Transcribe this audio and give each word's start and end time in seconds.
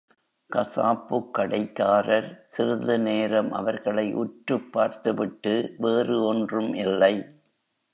கசாப்புக் 0.49 1.33
கடைக்காரர் 1.33 2.45
சிறிது 2.47 2.99
நேரம் 2.99 3.51
அவர்களை 3.51 4.13
உற்றுப் 4.13 4.71
பார்த்துவிட்டு, 4.71 5.75
வேறு 5.77 6.23
ஒன்றும் 6.23 6.73
இல்லை. 6.73 7.15